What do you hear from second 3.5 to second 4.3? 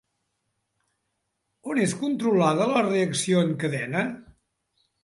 en cadena?